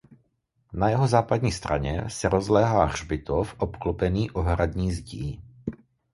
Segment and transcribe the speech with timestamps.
[0.73, 5.41] Na jeho západní straně se rozkládá hřbitov obklopený ohradní zdí.